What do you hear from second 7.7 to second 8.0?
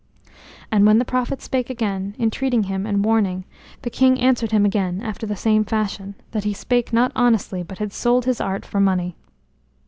had